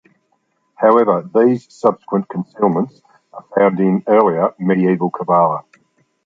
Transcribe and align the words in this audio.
However, 0.73 1.29
these 1.35 1.71
subsequent 1.71 2.27
concealments 2.27 3.03
are 3.33 3.45
found 3.55 3.79
in 3.79 4.01
earlier, 4.07 4.51
Medieval 4.57 5.11
Kabbalah. 5.11 5.63